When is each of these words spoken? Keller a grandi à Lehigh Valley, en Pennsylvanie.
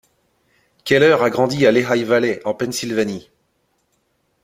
Keller 0.83 1.17
a 1.21 1.29
grandi 1.29 1.67
à 1.67 1.71
Lehigh 1.71 2.03
Valley, 2.05 2.41
en 2.43 2.55
Pennsylvanie. 2.55 3.29